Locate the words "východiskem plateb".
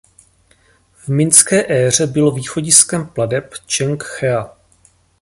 2.31-3.53